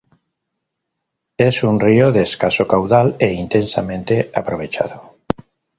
[1.37, 5.15] Es un río de escaso caudal e intensamente aprovechado.